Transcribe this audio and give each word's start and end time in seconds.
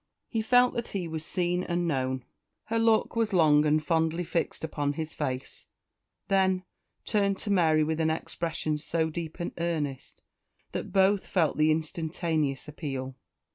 He 0.27 0.41
felt 0.41 0.73
that 0.73 0.87
he 0.87 1.07
was 1.07 1.23
seen 1.23 1.63
and 1.63 1.87
known. 1.87 2.25
Her 2.63 2.79
look 2.79 3.15
was 3.15 3.33
long 3.33 3.67
and 3.67 3.85
fondly 3.85 4.23
fixed 4.23 4.63
upon 4.63 4.93
his 4.93 5.13
face; 5.13 5.67
then 6.27 6.63
turned 7.05 7.37
to 7.37 7.51
Mary 7.51 7.83
with 7.83 7.99
an 8.01 8.09
expression 8.09 8.79
so 8.79 9.11
deep 9.11 9.39
and 9.39 9.51
earnest 9.59 10.23
that 10.71 10.91
both 10.91 11.27
felt 11.27 11.57
the 11.57 11.69
instantaneous 11.69 12.67
appeal. 12.67 13.15